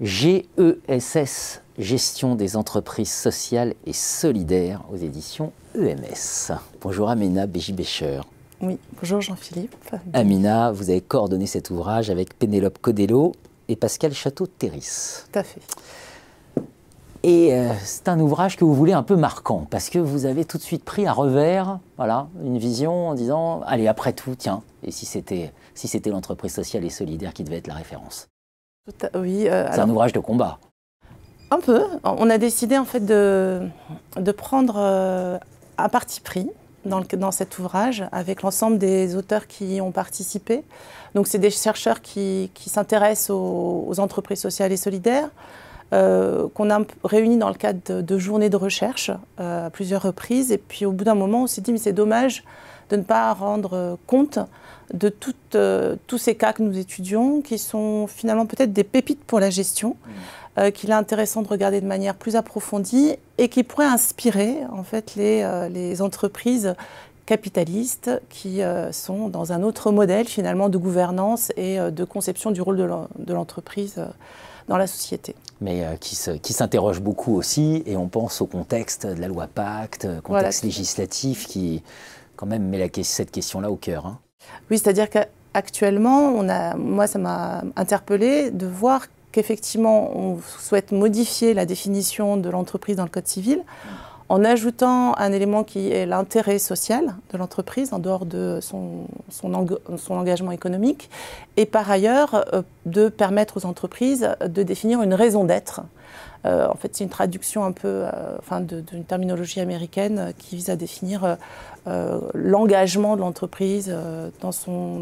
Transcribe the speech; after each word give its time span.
GESS, 0.00 1.62
Gestion 1.78 2.34
des 2.34 2.56
entreprises 2.56 3.10
sociales 3.10 3.74
et 3.86 3.92
solidaires 3.92 4.82
aux 4.92 4.96
éditions 4.96 5.52
EMS. 5.74 6.52
Bonjour 6.82 7.08
Amina 7.08 7.46
Béji-Bécher. 7.46 8.20
Oui, 8.60 8.78
bonjour 9.00 9.20
Jean-Philippe. 9.20 9.74
Amina, 10.12 10.70
vous 10.72 10.90
avez 10.90 11.00
coordonné 11.00 11.46
cet 11.46 11.70
ouvrage 11.70 12.10
avec 12.10 12.38
Pénélope 12.38 12.78
Codello 12.80 13.32
et 13.68 13.76
Pascal 13.76 14.12
Château-Terris. 14.12 15.24
Tout 15.32 15.38
à 15.38 15.42
fait. 15.42 15.60
Et 17.22 17.54
euh, 17.54 17.72
c'est 17.82 18.08
un 18.08 18.20
ouvrage 18.20 18.56
que 18.56 18.64
vous 18.64 18.74
voulez 18.74 18.92
un 18.92 19.02
peu 19.02 19.16
marquant, 19.16 19.66
parce 19.68 19.90
que 19.90 19.98
vous 19.98 20.26
avez 20.26 20.44
tout 20.44 20.58
de 20.58 20.62
suite 20.62 20.84
pris 20.84 21.06
à 21.06 21.12
revers, 21.12 21.80
voilà, 21.96 22.28
une 22.44 22.56
vision 22.56 23.08
en 23.08 23.14
disant, 23.14 23.62
allez, 23.66 23.88
après 23.88 24.12
tout, 24.12 24.36
tiens, 24.36 24.62
et 24.84 24.92
si 24.92 25.06
c'était 25.06 25.52
si 25.74 25.88
c'était 25.88 26.10
l'entreprise 26.10 26.54
sociale 26.54 26.84
et 26.84 26.90
solidaire 26.90 27.32
qui 27.34 27.42
devait 27.42 27.58
être 27.58 27.66
la 27.66 27.74
référence 27.74 28.28
Oui. 29.14 29.48
Euh, 29.48 29.68
c'est 29.72 29.80
un 29.80 29.90
ouvrage 29.90 30.12
de 30.12 30.20
combat. 30.20 30.58
Un 31.50 31.58
peu. 31.58 31.82
On 32.04 32.30
a 32.30 32.38
décidé 32.38 32.78
en 32.78 32.84
fait 32.84 33.04
de, 33.04 33.68
de 34.16 34.32
prendre 34.32 34.76
euh, 34.78 35.38
un 35.78 35.88
parti 35.88 36.20
pris 36.20 36.48
dans, 36.86 37.00
dans, 37.00 37.30
cet 37.30 37.58
ouvrage 37.58 38.04
avec 38.12 38.42
l'ensemble 38.42 38.78
des 38.78 39.16
auteurs 39.16 39.46
qui 39.46 39.80
ont 39.80 39.92
participé. 39.92 40.62
Donc 41.14 41.26
c'est 41.26 41.38
des 41.38 41.50
chercheurs 41.50 42.00
qui, 42.00 42.50
qui 42.54 42.70
s'intéressent 42.70 43.30
aux, 43.30 43.94
entreprises 43.98 44.40
sociales 44.40 44.72
et 44.72 44.76
solidaires, 44.76 45.28
euh, 45.92 46.48
qu'on 46.54 46.70
a 46.70 46.80
réunis 47.04 47.36
dans 47.36 47.48
le 47.48 47.54
cadre 47.54 48.02
de, 48.02 48.18
journées 48.18 48.50
de 48.50 48.56
recherche 48.56 49.10
euh, 49.40 49.66
à 49.66 49.70
plusieurs 49.70 50.02
reprises. 50.02 50.52
Et 50.52 50.58
puis 50.58 50.84
au 50.84 50.92
bout 50.92 51.04
d'un 51.04 51.14
moment, 51.14 51.44
on 51.44 51.46
s'est 51.46 51.60
dit, 51.60 51.72
mais 51.72 51.78
c'est 51.78 51.92
dommage 51.92 52.44
de 52.90 52.96
ne 52.96 53.02
pas 53.02 53.32
rendre 53.32 53.98
compte 54.06 54.38
de 54.94 55.08
toutes, 55.08 55.56
tous 56.06 56.18
ces 56.18 56.34
cas 56.36 56.52
que 56.52 56.62
nous 56.62 56.78
étudions, 56.78 57.40
qui 57.42 57.58
sont 57.58 58.06
finalement 58.06 58.46
peut-être 58.46 58.72
des 58.72 58.84
pépites 58.84 59.24
pour 59.24 59.40
la 59.40 59.50
gestion. 59.50 59.96
Mmh. 60.06 60.10
Euh, 60.58 60.70
qu'il 60.70 60.88
est 60.88 60.94
intéressant 60.94 61.42
de 61.42 61.48
regarder 61.48 61.82
de 61.82 61.86
manière 61.86 62.14
plus 62.14 62.34
approfondie 62.34 63.16
et 63.36 63.50
qui 63.50 63.62
pourrait 63.62 63.84
inspirer 63.84 64.56
en 64.72 64.84
fait 64.84 65.14
les, 65.14 65.42
euh, 65.42 65.68
les 65.68 66.00
entreprises 66.00 66.74
capitalistes 67.26 68.10
qui 68.30 68.62
euh, 68.62 68.90
sont 68.90 69.28
dans 69.28 69.52
un 69.52 69.62
autre 69.62 69.92
modèle 69.92 70.26
finalement 70.26 70.70
de 70.70 70.78
gouvernance 70.78 71.52
et 71.58 71.78
de 71.78 72.04
conception 72.04 72.52
du 72.52 72.62
rôle 72.62 72.78
de 73.18 73.34
l'entreprise 73.34 74.02
dans 74.66 74.78
la 74.78 74.86
société. 74.86 75.34
Mais 75.60 75.84
qui 76.00 76.14
s'interroge 76.14 77.00
beaucoup 77.00 77.36
aussi, 77.36 77.82
et 77.84 77.96
on 77.96 78.08
pense 78.08 78.40
au 78.40 78.46
contexte 78.46 79.06
de 79.06 79.20
la 79.20 79.28
loi 79.28 79.48
Pacte, 79.48 80.08
contexte 80.22 80.64
législatif 80.64 81.46
qui 81.46 81.82
quand 82.36 82.46
même 82.46 82.68
met 82.68 82.78
la, 82.78 82.86
cette 83.02 83.30
question-là 83.30 83.70
au 83.70 83.76
cœur. 83.76 84.06
Hein. 84.06 84.18
Oui, 84.70 84.78
c'est-à-dire 84.78 85.10
qu'actuellement, 85.10 86.32
on 86.36 86.48
a, 86.48 86.76
moi 86.76 87.06
ça 87.06 87.18
m'a 87.18 87.62
interpellé 87.76 88.50
de 88.50 88.66
voir 88.66 89.06
qu'effectivement, 89.32 90.16
on 90.16 90.38
souhaite 90.58 90.92
modifier 90.92 91.54
la 91.54 91.66
définition 91.66 92.36
de 92.36 92.48
l'entreprise 92.48 92.96
dans 92.96 93.04
le 93.04 93.10
Code 93.10 93.26
civil 93.26 93.62
en 94.28 94.44
ajoutant 94.44 95.16
un 95.18 95.32
élément 95.32 95.62
qui 95.62 95.90
est 95.90 96.06
l'intérêt 96.06 96.58
social 96.58 97.14
de 97.32 97.38
l'entreprise 97.38 97.92
en 97.92 97.98
dehors 97.98 98.26
de 98.26 98.58
son, 98.60 99.06
engagement 100.08 100.50
économique, 100.50 101.10
et 101.56 101.66
par 101.66 101.90
ailleurs 101.90 102.44
euh, 102.52 102.62
de 102.86 103.08
permettre 103.08 103.58
aux 103.58 103.66
entreprises 103.66 104.28
de 104.44 104.62
définir 104.62 105.02
une 105.02 105.14
raison 105.14 105.44
d'être. 105.44 105.82
Euh, 106.46 106.68
en 106.68 106.76
fait, 106.76 106.94
c'est 106.94 107.04
une 107.04 107.10
traduction 107.10 107.64
un 107.64 107.72
peu 107.72 107.88
euh, 107.88 108.10
enfin, 108.38 108.60
d'une 108.60 109.04
terminologie 109.04 109.60
américaine 109.60 110.32
qui 110.38 110.56
vise 110.56 110.70
à 110.70 110.76
définir 110.76 111.36
l'engagement 112.34 113.14
de 113.14 113.20
l'entreprise 113.20 113.94
dans, 114.40 114.50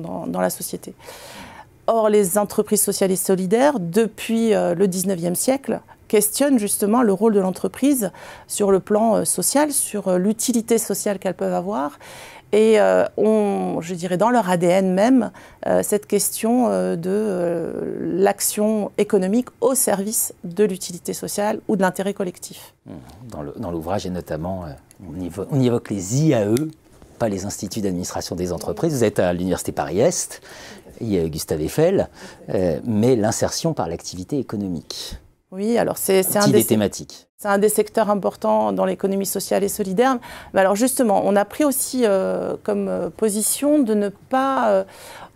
dans, 0.02 0.26
dans 0.26 0.40
la 0.40 0.50
société. 0.50 0.94
Or, 1.86 2.08
les 2.08 2.38
entreprises 2.38 2.82
sociales 2.82 3.10
et 3.10 3.16
solidaires, 3.16 3.78
depuis 3.78 4.54
euh, 4.54 4.74
le 4.74 4.86
19e 4.86 5.34
siècle, 5.34 5.80
questionnent 6.08 6.58
justement 6.58 7.02
le 7.02 7.12
rôle 7.12 7.34
de 7.34 7.40
l'entreprise 7.40 8.10
sur 8.46 8.70
le 8.70 8.80
plan 8.80 9.16
euh, 9.16 9.24
social, 9.24 9.72
sur 9.72 10.08
euh, 10.08 10.18
l'utilité 10.18 10.78
sociale 10.78 11.18
qu'elles 11.18 11.34
peuvent 11.34 11.54
avoir. 11.54 11.98
Et 12.52 12.78
ont, 13.16 13.80
je 13.80 13.94
dirais, 13.96 14.16
dans 14.16 14.30
leur 14.30 14.48
ADN 14.48 14.94
même, 14.94 15.32
cette 15.82 16.06
question 16.06 16.68
de 16.94 17.98
l'action 18.00 18.92
économique 18.96 19.48
au 19.60 19.74
service 19.74 20.32
de 20.44 20.62
l'utilité 20.62 21.14
sociale 21.14 21.58
ou 21.66 21.74
de 21.74 21.82
l'intérêt 21.82 22.14
collectif. 22.14 22.72
Mmh. 22.86 22.92
Dans 23.56 23.72
l'ouvrage, 23.72 24.06
et 24.06 24.10
notamment, 24.10 24.66
on, 25.04 25.58
y 25.58 25.66
évoque 25.66 25.90
les 25.90 26.26
IAE, 26.26 26.54
pas 27.18 27.28
les 27.28 27.44
instituts 27.44 27.80
d'administration 27.80 28.36
des 28.36 28.52
entreprises. 28.52 28.94
Vous 28.94 29.02
êtes 29.02 29.18
à 29.18 29.32
l'Université 29.32 29.72
Paris-Est 29.72 30.40
il 31.00 31.08
y 31.08 31.18
a 31.18 31.28
Gustave 31.28 31.60
Eiffel, 31.60 32.08
euh, 32.50 32.80
mais 32.84 33.16
l'insertion 33.16 33.74
par 33.74 33.88
l'activité 33.88 34.38
économique. 34.38 35.18
Oui, 35.54 35.78
alors 35.78 35.98
c'est 35.98 36.36
un 36.36 36.48
des 36.48 36.64
thématiques. 36.64 37.28
C'est 37.36 37.48
un 37.48 37.58
des 37.58 37.68
secteurs 37.68 38.10
importants 38.10 38.72
dans 38.72 38.84
l'économie 38.84 39.26
sociale 39.26 39.64
et 39.64 39.68
solidaire. 39.68 40.18
Mais 40.54 40.60
alors 40.60 40.76
justement, 40.76 41.22
on 41.24 41.36
a 41.36 41.44
pris 41.44 41.64
aussi 41.64 42.04
euh, 42.04 42.56
comme 42.62 42.88
euh, 42.88 43.10
position 43.10 43.80
de 43.80 43.92
ne 43.92 44.08
pas 44.08 44.86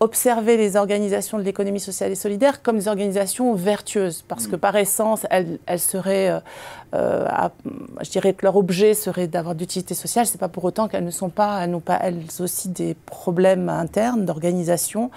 observer 0.00 0.56
les 0.56 0.76
organisations 0.76 1.38
de 1.38 1.42
l'économie 1.42 1.80
sociale 1.80 2.12
et 2.12 2.14
solidaire 2.14 2.62
comme 2.62 2.78
des 2.78 2.88
organisations 2.88 3.54
vertueuses, 3.54 4.24
parce 4.28 4.46
que 4.46 4.54
mm. 4.54 4.60
par 4.60 4.76
essence, 4.76 5.26
elles, 5.30 5.58
elles 5.66 5.80
seraient, 5.80 6.40
euh, 6.94 7.26
je 8.02 8.10
dirais 8.10 8.32
que 8.32 8.46
leur 8.46 8.56
objet 8.56 8.94
serait 8.94 9.26
d'avoir 9.26 9.54
d'utilité 9.54 9.94
sociale. 9.94 10.26
C'est 10.26 10.38
pas 10.38 10.48
pour 10.48 10.64
autant 10.64 10.88
qu'elles 10.88 11.04
ne 11.04 11.10
sont 11.10 11.30
pas, 11.30 11.60
elles 11.62 11.70
n'ont 11.70 11.80
pas 11.80 11.98
elles 12.00 12.22
aussi 12.38 12.68
des 12.68 12.94
problèmes 12.94 13.68
internes 13.68 14.24
d'organisation, 14.24 15.10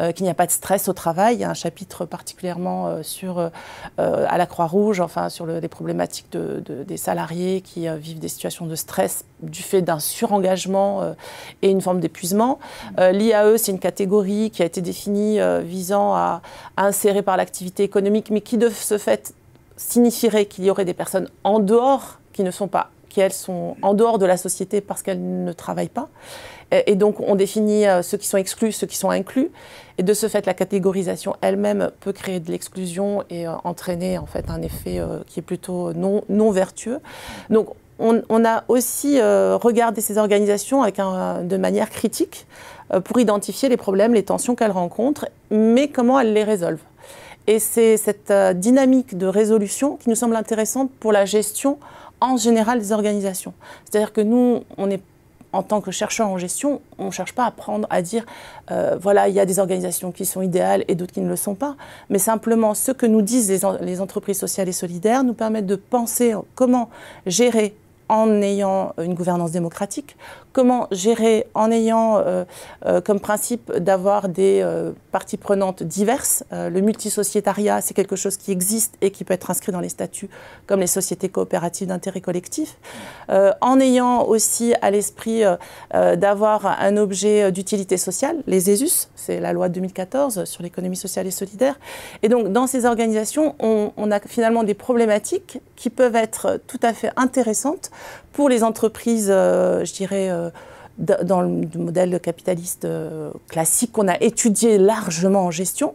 euh, 0.00 0.12
qu'il 0.12 0.24
n'y 0.24 0.30
a 0.30 0.34
pas 0.34 0.46
de 0.46 0.52
stress 0.52 0.88
au 0.88 0.92
travail. 0.92 1.36
Il 1.36 1.40
y 1.40 1.44
a 1.44 1.50
un 1.50 1.54
chapitre 1.54 2.04
particulièrement 2.04 2.88
euh, 2.88 3.02
sur 3.02 3.50
à 3.98 4.38
la 4.38 4.46
Croix-Rouge, 4.46 5.00
enfin 5.00 5.28
sur 5.28 5.46
les 5.46 5.68
problématiques 5.68 6.25
de, 6.32 6.62
des 6.86 6.96
salariés 6.96 7.60
qui 7.60 7.88
vivent 7.88 8.18
des 8.18 8.28
situations 8.28 8.66
de 8.66 8.74
stress 8.74 9.24
du 9.40 9.62
fait 9.62 9.82
d'un 9.82 9.98
surengagement 9.98 11.14
et 11.62 11.70
une 11.70 11.80
forme 11.80 12.00
d'épuisement. 12.00 12.58
L'IAE, 12.98 13.56
c'est 13.58 13.72
une 13.72 13.78
catégorie 13.78 14.50
qui 14.50 14.62
a 14.62 14.66
été 14.66 14.80
définie 14.80 15.40
euh, 15.40 15.60
visant 15.60 16.14
à, 16.14 16.42
insérer 16.76 17.22
par 17.22 17.36
l'activité 17.36 17.82
économique, 17.82 18.30
mais 18.30 18.40
qui 18.40 18.58
de 18.58 18.68
ce 18.68 18.98
fait 18.98 19.34
signifierait 19.76 20.46
qu'il 20.46 20.64
y 20.64 20.70
aurait 20.70 20.84
des 20.84 20.94
personnes 20.94 21.28
en 21.44 21.58
dehors 21.58 22.18
qui 22.32 22.42
ne 22.42 22.50
sont 22.50 22.68
pas 22.68 22.90
qui 23.16 23.22
elles 23.22 23.32
sont 23.32 23.76
en 23.80 23.94
dehors 23.94 24.18
de 24.18 24.26
la 24.26 24.36
société 24.36 24.82
parce 24.82 25.02
qu'elles 25.02 25.44
ne 25.44 25.52
travaillent 25.54 25.88
pas. 25.88 26.10
Et, 26.70 26.96
donc 26.96 27.20
on 27.20 27.34
définit 27.34 27.86
euh, 27.86 28.02
ceux 28.02 28.18
qui 28.18 28.26
sont 28.26 28.36
exclus, 28.36 28.72
ceux 28.72 28.86
qui 28.86 28.98
sont 28.98 29.08
inclus. 29.08 29.50
Et 29.96 30.02
de 30.02 30.12
ce 30.12 30.28
fait, 30.28 30.44
la 30.44 30.52
catégorisation 30.52 31.34
elle-même 31.40 31.90
peut 32.00 32.12
créer 32.12 32.40
de 32.40 32.50
l'exclusion 32.50 33.24
et 33.30 33.48
euh, 33.48 33.52
entraîner 33.64 34.18
en 34.18 34.26
fait 34.26 34.50
un 34.50 34.60
effet 34.60 35.00
qui 35.26 35.40
est 35.40 35.42
plutôt 35.42 35.94
non, 35.94 36.50
vertueux. 36.50 37.00
Donc 37.48 37.68
on, 37.98 38.44
a 38.44 38.64
aussi 38.68 39.18
regardé 39.18 40.02
ces 40.02 40.18
organisations 40.18 40.84
de 40.84 41.56
manière 41.56 41.88
critique 41.88 42.46
euh, 42.92 43.00
pour 43.00 43.18
identifier 43.18 43.68
les 43.68 43.76
problèmes, 43.76 44.14
les 44.14 44.24
tensions 44.24 44.54
qu'elles 44.54 44.70
rencontrent, 44.70 45.26
mais 45.50 45.88
comment 45.88 46.20
elles 46.20 46.32
les 46.32 46.44
résolvent. 46.44 46.84
Et 47.46 47.58
c'est 47.58 47.96
cette 47.96 48.30
euh, 48.30 48.52
dynamique 48.52 49.16
de 49.16 49.26
résolution 49.26 49.96
qui 49.96 50.08
nous 50.08 50.16
semble 50.16 50.36
intéressante 50.36 50.90
pour 51.00 51.12
la 51.12 51.24
gestion 51.24 51.78
en 52.20 52.36
général 52.36 52.78
des 52.78 52.92
organisations. 52.92 53.54
C'est-à-dire 53.84 54.12
que 54.12 54.20
nous, 54.20 54.64
on 54.78 54.90
est 54.90 55.02
en 55.52 55.62
tant 55.62 55.80
que 55.80 55.90
chercheurs 55.90 56.28
en 56.28 56.38
gestion, 56.38 56.82
on 56.98 57.06
ne 57.06 57.10
cherche 57.10 57.32
pas 57.32 57.46
à 57.46 57.50
prendre, 57.50 57.86
à 57.88 58.02
dire, 58.02 58.26
euh, 58.70 58.98
voilà, 59.00 59.28
il 59.28 59.34
y 59.34 59.40
a 59.40 59.46
des 59.46 59.58
organisations 59.58 60.12
qui 60.12 60.26
sont 60.26 60.42
idéales 60.42 60.84
et 60.88 60.94
d'autres 60.94 61.12
qui 61.12 61.20
ne 61.20 61.28
le 61.28 61.36
sont 61.36 61.54
pas, 61.54 61.76
mais 62.10 62.18
simplement 62.18 62.74
ce 62.74 62.92
que 62.92 63.06
nous 63.06 63.22
disent 63.22 63.48
les, 63.48 63.60
les 63.80 64.00
entreprises 64.00 64.38
sociales 64.38 64.68
et 64.68 64.72
solidaires 64.72 65.24
nous 65.24 65.34
permettent 65.34 65.66
de 65.66 65.76
penser 65.76 66.34
comment 66.54 66.90
gérer 67.26 67.74
en 68.08 68.40
ayant 68.42 68.94
une 68.98 69.14
gouvernance 69.14 69.50
démocratique, 69.50 70.16
comment 70.56 70.88
gérer 70.90 71.46
en 71.52 71.70
ayant 71.70 72.16
euh, 72.16 72.46
euh, 72.86 73.02
comme 73.02 73.20
principe 73.20 73.70
d'avoir 73.76 74.30
des 74.30 74.60
euh, 74.62 74.92
parties 75.12 75.36
prenantes 75.36 75.82
diverses. 75.82 76.44
le 76.50 76.80
multisociétariat, 76.80 77.82
c'est 77.82 77.92
quelque 77.92 78.16
chose 78.16 78.38
qui 78.38 78.52
existe 78.52 78.94
et 79.02 79.10
qui 79.10 79.24
peut 79.24 79.34
être 79.34 79.50
inscrit 79.50 79.72
dans 79.72 79.80
les 79.80 79.90
statuts 79.90 80.30
comme 80.66 80.80
les 80.80 80.86
sociétés 80.86 81.28
coopératives 81.28 81.88
d'intérêt 81.88 82.22
collectif. 82.22 82.78
en 83.28 83.80
ayant 83.80 84.24
aussi 84.24 84.74
à 84.82 84.90
l'esprit 84.90 85.42
d'avoir 85.92 86.66
un 86.66 86.96
objet 86.96 87.50
d'utilité 87.52 87.96
sociale, 87.96 88.36
les 88.46 88.70
ESUS, 88.70 89.08
c'est 89.14 89.40
la 89.40 89.52
loi 89.52 89.68
de 89.68 89.74
2014 89.74 90.44
sur 90.44 90.62
l'économie 90.62 90.96
sociale 90.96 91.26
et 91.26 91.30
solidaire. 91.30 91.78
Et 92.22 92.28
donc 92.28 92.52
dans 92.52 92.66
ces 92.66 92.84
organisations, 92.84 93.54
on, 93.58 93.92
on 93.96 94.10
a 94.10 94.20
finalement 94.20 94.64
des 94.64 94.74
problématiques 94.74 95.60
qui 95.76 95.90
peuvent 95.90 96.16
être 96.16 96.60
tout 96.66 96.80
à 96.82 96.92
fait 96.92 97.10
intéressantes 97.16 97.90
pour 98.32 98.48
les 98.48 98.62
entreprises, 98.62 99.28
je 99.28 99.92
dirais, 99.92 100.30
dans 100.98 101.42
le 101.42 101.68
modèle 101.78 102.18
capitaliste 102.20 102.86
classique 103.48 103.92
qu'on 103.92 104.08
a 104.08 104.18
étudié 104.20 104.78
largement 104.78 105.44
en 105.44 105.50
gestion, 105.50 105.94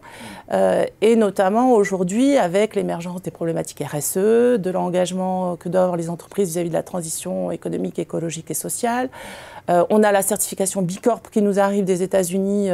et 0.54 1.16
notamment 1.16 1.74
aujourd'hui 1.74 2.38
avec 2.38 2.76
l'émergence 2.76 3.22
des 3.24 3.32
problématiques 3.32 3.84
RSE, 3.84 4.16
de 4.18 4.70
l'engagement 4.70 5.56
que 5.56 5.70
doivent 5.70 5.96
les 5.96 6.10
entreprises 6.10 6.50
vis-à-vis 6.50 6.70
de 6.70 6.76
la 6.76 6.84
transition 6.84 7.52
économique, 7.52 7.98
écologique 7.98 8.52
et 8.52 8.56
sociale. 8.56 9.10
on 9.68 10.04
a 10.04 10.12
la 10.12 10.22
certification 10.22 10.84
Bicorp 10.84 11.32
qui 11.32 11.42
nous 11.42 11.60
arrive 11.60 11.84
des 11.84 12.04
États-Unis, 12.04 12.70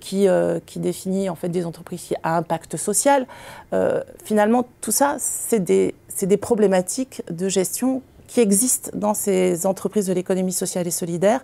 qui, 0.00 0.28
définit 0.76 1.28
en 1.28 1.36
fait 1.36 1.48
des 1.48 1.64
entreprises 1.64 2.14
à 2.24 2.36
impact 2.36 2.76
social. 2.76 3.26
finalement, 4.24 4.66
tout 4.80 4.92
ça, 4.92 5.16
c'est 5.20 5.60
des 5.60 6.36
problématiques 6.36 7.22
de 7.30 7.48
gestion 7.48 8.02
qui 8.26 8.40
existent 8.40 8.90
dans 8.94 9.14
ces 9.14 9.66
entreprises 9.66 10.06
de 10.06 10.12
l'économie 10.12 10.52
sociale 10.52 10.86
et 10.86 10.90
solidaire. 10.90 11.42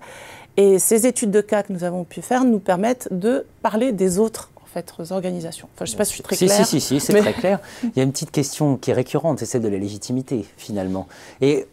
Et 0.56 0.78
ces 0.78 1.06
études 1.06 1.30
de 1.30 1.40
cas 1.40 1.62
que 1.62 1.72
nous 1.72 1.84
avons 1.84 2.04
pu 2.04 2.22
faire 2.22 2.44
nous 2.44 2.58
permettent 2.58 3.08
de 3.10 3.46
parler 3.62 3.92
des 3.92 4.18
autres 4.18 4.50
en 4.56 4.66
fait, 4.66 4.92
organisations. 5.10 5.68
Enfin, 5.74 5.84
je 5.84 5.90
ne 5.90 5.92
sais 5.92 5.96
pas 5.98 6.04
si 6.04 6.10
je 6.10 6.14
suis 6.14 6.22
très 6.22 6.36
claire. 6.36 6.66
Si, 6.66 6.80
si, 6.80 6.80
si, 6.80 7.00
c'est 7.00 7.20
très 7.20 7.34
clair. 7.34 7.60
Il 7.82 7.92
y 7.96 8.00
a 8.00 8.02
une 8.02 8.12
petite 8.12 8.30
question 8.30 8.76
qui 8.76 8.90
est 8.90 8.94
récurrente, 8.94 9.38
c'est 9.38 9.46
celle 9.46 9.62
de 9.62 9.68
la 9.68 9.78
légitimité, 9.78 10.46
finalement. 10.56 11.08
Et 11.40 11.66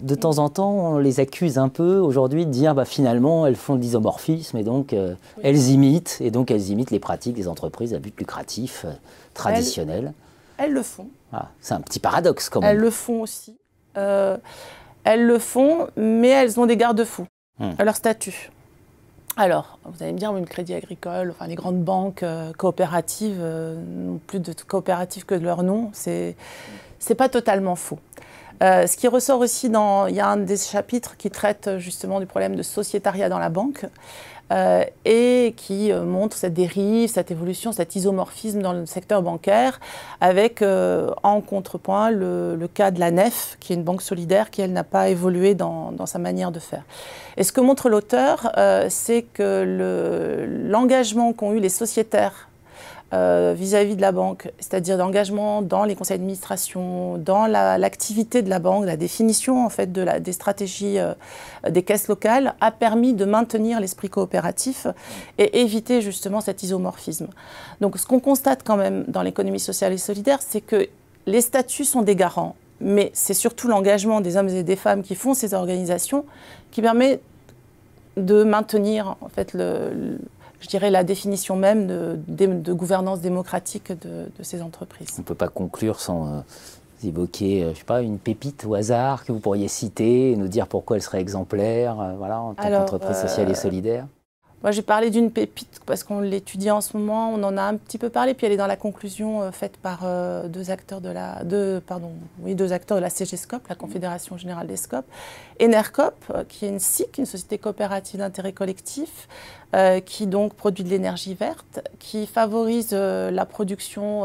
de 0.00 0.14
temps 0.14 0.38
en 0.38 0.48
temps, 0.48 0.70
on 0.70 0.98
les 0.98 1.20
accuse 1.20 1.58
un 1.58 1.68
peu 1.68 1.98
aujourd'hui 1.98 2.46
de 2.46 2.50
dire 2.50 2.74
bah, 2.74 2.84
finalement, 2.84 3.46
elles 3.46 3.56
font 3.56 3.76
de 3.76 3.80
l'isomorphisme 3.80 4.56
et 4.58 4.62
donc 4.62 4.92
euh, 4.92 5.14
elles 5.42 5.70
imitent, 5.70 6.18
et 6.20 6.30
donc 6.30 6.50
elles 6.50 6.68
imitent 6.70 6.90
les 6.90 6.98
pratiques 6.98 7.34
des 7.34 7.48
entreprises 7.48 7.94
à 7.94 7.98
but 7.98 8.14
lucratif 8.18 8.84
euh, 8.84 8.92
traditionnelles. 9.34 10.12
Elles, 10.58 10.72
le 10.72 10.82
font. 10.82 11.08
Ah, 11.32 11.50
c'est 11.60 11.74
un 11.74 11.80
petit 11.80 12.00
paradoxe 12.00 12.48
quand 12.48 12.60
même. 12.60 12.70
Elles 12.70 12.78
le 12.78 12.90
font 12.90 13.22
aussi. 13.22 13.56
Euh, 13.96 14.36
elles 15.04 15.24
le 15.24 15.38
font, 15.38 15.88
mais 15.96 16.28
elles 16.28 16.58
ont 16.58 16.66
des 16.66 16.76
garde-fous 16.76 17.26
hmm. 17.58 17.70
à 17.78 17.84
leur 17.84 17.96
statut. 17.96 18.50
Alors, 19.36 19.78
vous 19.84 20.02
allez 20.02 20.12
me 20.12 20.18
dire, 20.18 20.34
une 20.34 20.46
crédit 20.46 20.74
agricole, 20.74 21.30
enfin 21.30 21.46
les 21.46 21.54
grandes 21.54 21.82
banques 21.82 22.22
euh, 22.22 22.52
coopératives 22.54 23.38
euh, 23.40 23.76
n'ont 23.86 24.18
plus 24.26 24.40
de 24.40 24.52
coopératives 24.66 25.26
que 25.26 25.34
de 25.34 25.44
leur 25.44 25.62
nom. 25.62 25.90
C'est 25.92 26.36
c'est 26.98 27.14
pas 27.14 27.28
totalement 27.28 27.76
faux. 27.76 27.98
Ce 28.60 28.96
qui 28.96 29.08
ressort 29.08 29.40
aussi 29.40 29.68
dans, 29.68 30.06
il 30.06 30.14
y 30.14 30.20
a 30.20 30.28
un 30.28 30.36
des 30.36 30.56
chapitres 30.56 31.16
qui 31.16 31.30
traite 31.30 31.78
justement 31.78 32.20
du 32.20 32.26
problème 32.26 32.56
de 32.56 32.62
sociétariat 32.62 33.28
dans 33.28 33.38
la 33.38 33.48
banque. 33.48 33.86
Euh, 34.52 34.84
et 35.04 35.54
qui 35.56 35.90
euh, 35.90 36.04
montre 36.04 36.36
cette 36.36 36.54
dérive, 36.54 37.10
cette 37.10 37.32
évolution, 37.32 37.72
cet 37.72 37.96
isomorphisme 37.96 38.62
dans 38.62 38.72
le 38.72 38.86
secteur 38.86 39.20
bancaire, 39.20 39.80
avec 40.20 40.62
euh, 40.62 41.10
en 41.24 41.40
contrepoint 41.40 42.12
le, 42.12 42.68
cas 42.72 42.92
de 42.92 43.00
la 43.00 43.10
NEF, 43.10 43.56
qui 43.58 43.72
est 43.72 43.76
une 43.76 43.82
banque 43.82 44.02
solidaire 44.02 44.50
qui, 44.50 44.62
elle, 44.62 44.72
n'a 44.72 44.84
pas 44.84 45.08
évolué 45.08 45.56
dans, 45.56 46.06
sa 46.06 46.20
manière 46.20 46.52
de 46.52 46.60
faire. 46.60 46.84
Et 47.36 47.42
ce 47.42 47.50
que 47.50 47.60
montre 47.60 47.88
l'auteur, 47.88 48.52
c'est 48.88 49.22
que 49.22 49.64
l'engagement 50.68 51.32
qu'ont 51.32 51.52
eu 51.52 51.58
les 51.58 51.68
sociétaires 51.68 52.48
euh, 53.14 53.54
vis-à-vis 53.56 53.94
de 53.94 54.00
la 54.00 54.10
banque, 54.10 54.50
c'est-à-dire 54.58 54.98
d'engagement 54.98 55.62
dans 55.62 55.84
les 55.84 55.94
conseils 55.94 56.18
d'administration, 56.18 57.18
dans 57.18 57.46
l'activité 57.46 58.42
de 58.42 58.50
la 58.50 58.58
banque, 58.58 58.84
la 58.84 58.96
définition 58.96 59.64
en 59.64 59.68
fait 59.68 59.92
des 59.92 60.32
stratégies 60.32 60.98
euh, 60.98 61.14
des 61.68 61.84
caisses 61.84 62.08
locales, 62.08 62.54
a 62.60 62.72
permis 62.72 63.14
de 63.14 63.24
maintenir 63.24 63.78
l'esprit 63.78 64.08
coopératif 64.08 64.88
et 65.38 65.60
éviter 65.60 66.00
justement 66.00 66.40
cet 66.40 66.64
isomorphisme. 66.64 67.28
Donc 67.80 67.96
ce 67.96 68.06
qu'on 68.06 68.18
constate 68.18 68.64
quand 68.64 68.76
même 68.76 69.04
dans 69.06 69.22
l'économie 69.22 69.60
sociale 69.60 69.92
et 69.92 69.98
solidaire, 69.98 70.40
c'est 70.40 70.60
que 70.60 70.88
les 71.26 71.42
statuts 71.42 71.84
sont 71.84 72.02
des 72.02 72.16
garants, 72.16 72.56
mais 72.80 73.12
c'est 73.14 73.34
surtout 73.34 73.68
l'engagement 73.68 74.20
des 74.20 74.36
hommes 74.36 74.48
et 74.48 74.64
des 74.64 74.76
femmes 74.76 75.04
qui 75.04 75.14
font 75.14 75.32
ces 75.32 75.54
organisations 75.54 76.24
qui 76.72 76.82
permet 76.82 77.20
de 78.16 78.42
maintenir 78.42 79.14
en 79.20 79.28
fait 79.28 79.52
le 79.52 80.18
je 80.60 80.68
dirais, 80.68 80.90
la 80.90 81.04
définition 81.04 81.56
même 81.56 81.86
de, 81.86 82.72
gouvernance 82.72 83.20
démocratique 83.20 83.92
de, 83.92 84.26
ces 84.42 84.62
entreprises. 84.62 85.08
On 85.16 85.22
ne 85.22 85.26
peut 85.26 85.34
pas 85.34 85.48
conclure 85.48 86.00
sans 86.00 86.26
euh, 86.26 86.40
évoquer, 87.04 87.64
euh, 87.64 87.74
je 87.74 87.78
sais 87.78 87.84
pas, 87.84 88.02
une 88.02 88.18
pépite 88.18 88.64
au 88.64 88.74
hasard 88.74 89.24
que 89.24 89.32
vous 89.32 89.40
pourriez 89.40 89.68
citer 89.68 90.32
et 90.32 90.36
nous 90.36 90.48
dire 90.48 90.66
pourquoi 90.66 90.96
elle 90.96 91.02
serait 91.02 91.20
exemplaire, 91.20 92.00
euh, 92.00 92.14
voilà, 92.16 92.40
en 92.40 92.54
tant 92.54 92.68
qu'entreprise 92.68 93.16
sociale 93.16 93.50
et 93.50 93.54
solidaire. 93.54 94.06
Moi, 94.62 94.72
j'ai 94.72 94.82
parlé 94.82 95.10
d'une 95.10 95.30
pépite 95.30 95.80
parce 95.84 96.02
qu'on 96.02 96.20
l'étudie 96.20 96.70
en 96.70 96.80
ce 96.80 96.96
moment. 96.96 97.30
On 97.30 97.42
en 97.42 97.56
a 97.58 97.62
un 97.62 97.76
petit 97.76 97.98
peu 97.98 98.08
parlé, 98.08 98.32
puis 98.32 98.46
elle 98.46 98.52
est 98.52 98.56
dans 98.56 98.66
la 98.66 98.76
conclusion 98.76 99.42
euh, 99.42 99.50
faite 99.50 99.76
par 99.76 100.00
euh, 100.04 100.48
deux 100.48 100.70
acteurs 100.70 101.02
de 101.02 101.10
la, 101.10 101.44
deux, 101.44 101.80
pardon, 101.80 102.12
oui, 102.40 102.54
deux 102.54 102.72
acteurs 102.72 102.96
de 102.96 103.02
la 103.02 103.10
CGSCOP, 103.10 103.68
la 103.68 103.74
Confédération 103.74 104.38
générale 104.38 104.66
des 104.66 104.76
SCOP, 104.76 105.04
et 105.58 105.68
NERCOP, 105.68 106.14
euh, 106.30 106.44
qui 106.48 106.64
est 106.64 106.70
une 106.70 106.80
SIC, 106.80 107.18
une 107.18 107.26
société 107.26 107.58
coopérative 107.58 108.20
d'intérêt 108.20 108.52
collectif, 108.52 109.28
qui 110.06 110.26
donc 110.26 110.54
produit 110.54 110.84
de 110.84 110.88
l'énergie 110.88 111.34
verte, 111.34 111.80
qui 111.98 112.26
favorise 112.26 112.92
la 112.92 113.44
production 113.44 114.24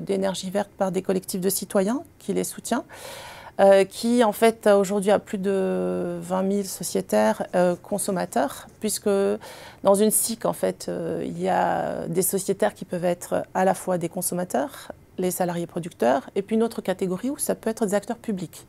d'énergie 0.00 0.48
verte 0.48 0.70
par 0.78 0.92
des 0.92 1.02
collectifs 1.02 1.40
de 1.40 1.48
citoyens, 1.48 2.04
qui 2.20 2.32
les 2.32 2.44
soutient. 2.44 2.84
Euh, 3.60 3.84
qui 3.84 4.24
en 4.24 4.32
fait 4.32 4.66
aujourd'hui 4.66 5.10
a 5.10 5.18
plus 5.18 5.36
de 5.36 6.18
20 6.22 6.50
000 6.50 6.62
sociétaires 6.64 7.46
euh, 7.54 7.76
consommateurs, 7.76 8.66
puisque 8.80 9.10
dans 9.82 9.94
une 9.94 10.10
SIC 10.10 10.46
en 10.46 10.54
fait 10.54 10.86
euh, 10.88 11.22
il 11.22 11.38
y 11.38 11.50
a 11.50 12.08
des 12.08 12.22
sociétaires 12.22 12.72
qui 12.72 12.86
peuvent 12.86 13.04
être 13.04 13.42
à 13.52 13.66
la 13.66 13.74
fois 13.74 13.98
des 13.98 14.08
consommateurs, 14.08 14.92
les 15.18 15.30
salariés 15.30 15.66
producteurs, 15.66 16.30
et 16.34 16.40
puis 16.40 16.56
une 16.56 16.62
autre 16.62 16.80
catégorie 16.80 17.28
où 17.28 17.36
ça 17.36 17.54
peut 17.54 17.68
être 17.68 17.84
des 17.84 17.92
acteurs 17.92 18.16
publics. 18.16 18.66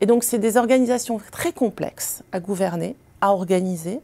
Et 0.00 0.06
donc 0.06 0.24
c'est 0.24 0.40
des 0.40 0.56
organisations 0.56 1.20
très 1.30 1.52
complexes 1.52 2.24
à 2.32 2.40
gouverner, 2.40 2.96
à 3.20 3.30
organiser, 3.32 4.00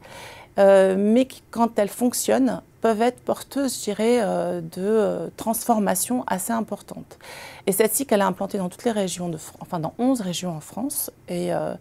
mais 0.59 1.27
qui, 1.27 1.43
quand 1.51 1.79
elles 1.79 1.89
fonctionnent, 1.89 2.63
peuvent 2.87 3.03
être 3.03 3.19
porteuses, 3.19 3.77
je 3.79 3.83
dirais, 3.83 4.21
euh, 4.21 4.61
de 4.61 4.69
euh, 4.79 5.29
transformations 5.37 6.23
assez 6.29 6.53
importantes. 6.53 7.19
Et 7.67 7.73
cette 7.73 7.93
SIC, 7.93 8.13
elle 8.13 8.21
est 8.21 8.23
implantée 8.23 8.59
dans 8.59 8.69
toutes 8.69 8.85
les 8.85 8.93
régions, 8.93 9.29
enfin 9.59 9.81
dans 9.81 9.93
11 9.99 10.21
régions 10.21 10.53
en 10.53 10.61
France, 10.61 11.11
et, 11.29 11.53
euh, 11.53 11.75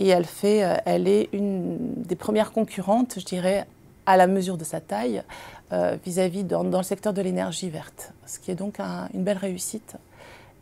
elle, 0.00 0.24
fait, 0.24 0.80
elle 0.86 1.06
est 1.06 1.28
une 1.32 1.76
des 2.02 2.16
premières 2.16 2.50
concurrentes, 2.50 3.20
je 3.20 3.24
dirais, 3.24 3.64
à 4.06 4.16
la 4.16 4.26
mesure 4.26 4.56
de 4.56 4.64
sa 4.64 4.80
taille, 4.80 5.22
vis-à-vis 6.04 6.42
dans, 6.42 6.64
le 6.64 6.82
secteur 6.82 7.12
de 7.12 7.20
l'énergie 7.20 7.68
verte, 7.68 8.12
ce 8.26 8.38
qui 8.38 8.50
est 8.50 8.54
donc 8.54 8.80
une 8.80 9.22
belle 9.22 9.36
réussite. 9.36 9.96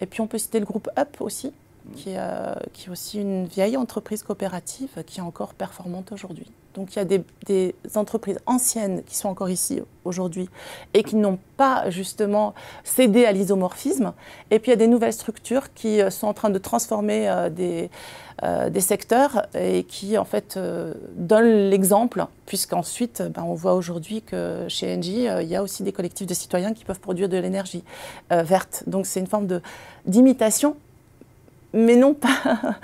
Et 0.00 0.06
puis 0.06 0.20
on 0.20 0.26
peut 0.26 0.38
citer 0.38 0.58
le 0.58 0.66
groupe 0.66 0.90
UP 0.98 1.20
aussi, 1.20 1.52
qui 1.94 2.10
est 2.10 2.88
aussi 2.90 3.20
une 3.20 3.46
vieille 3.46 3.76
entreprise 3.76 4.24
coopérative 4.24 5.04
qui 5.06 5.20
est 5.20 5.22
encore 5.22 5.54
performante 5.54 6.10
aujourd'hui. 6.10 6.50
Donc 6.78 6.94
il 6.94 6.96
y 6.96 7.02
a 7.02 7.04
des, 7.04 7.74
entreprises 7.96 8.38
anciennes 8.46 9.02
qui 9.04 9.16
sont 9.16 9.28
encore 9.28 9.50
ici 9.50 9.80
aujourd'hui 10.04 10.48
et 10.94 11.02
qui 11.02 11.16
n'ont 11.16 11.38
pas 11.56 11.90
justement 11.90 12.54
cédé 12.84 13.24
à 13.24 13.32
l'isomorphisme. 13.32 14.12
Et 14.52 14.60
puis 14.60 14.70
il 14.70 14.74
y 14.74 14.74
a 14.74 14.76
des 14.76 14.86
nouvelles 14.86 15.12
structures 15.12 15.74
qui 15.74 16.00
euh, 16.00 16.10
sont 16.10 16.28
en 16.28 16.34
train 16.34 16.50
de 16.50 16.58
transformer 16.58 17.28
euh, 17.28 17.48
euh, 18.44 18.70
des, 18.70 18.80
secteurs 18.80 19.46
et 19.54 19.82
qui 19.82 20.16
en 20.16 20.24
fait 20.24 20.56
donnent 21.16 21.68
l'exemple, 21.68 22.26
puisqu'ensuite 22.46 23.22
ben, 23.22 23.42
on 23.42 23.54
voit 23.54 23.74
aujourd'hui 23.74 24.22
que 24.22 24.66
chez 24.68 24.94
Engie, 24.94 25.26
il 25.40 25.48
y 25.48 25.56
a 25.56 25.62
aussi 25.64 25.82
des 25.82 25.90
collectifs 25.90 26.28
de 26.28 26.34
citoyens 26.34 26.74
qui 26.74 26.84
peuvent 26.84 27.00
produire 27.00 27.28
de 27.28 27.36
l'énergie 27.36 27.82
verte. 28.30 28.84
Donc 28.86 29.06
c'est 29.06 29.18
une 29.18 29.26
forme 29.26 29.48
d'imitation 30.06 30.76
mais 31.78 31.96
non 31.96 32.14
pas 32.14 32.28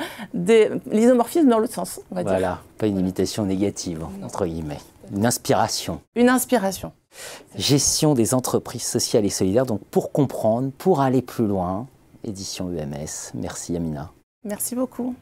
des, 0.35 0.71
l'isomorphisme 0.91 1.49
dans 1.49 1.59
l'autre 1.59 1.75
sens, 1.75 2.01
on 2.11 2.15
va 2.15 2.23
voilà, 2.23 2.61
pas 2.79 2.87
une 2.87 2.99
imitation 2.99 3.45
négative, 3.45 4.07
entre 4.23 4.47
guillemets. 4.47 4.81
Une 5.15 5.27
inspiration. 5.27 6.01
Une 6.15 6.29
inspiration. 6.29 6.93
Gestion 7.57 8.15
des 8.15 8.35
entreprises 8.35 8.85
sociales 8.85 9.25
et 9.25 9.31
solidaires, 9.31 9.67
donc 9.67 9.81
pour 9.91 10.13
comprendre, 10.13 10.71
pour 10.79 11.01
aller 11.01 11.23
plus 11.23 11.47
loin, 11.47 11.87
édition 12.23 12.71
EMS. 12.73 13.33
Merci 13.35 13.77
Amina. 13.77 14.11
Merci 14.45 14.75
beaucoup. 14.75 15.15